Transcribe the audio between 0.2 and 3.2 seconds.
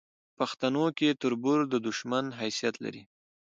پښتنو کې تربور د دوشمن حیثت لري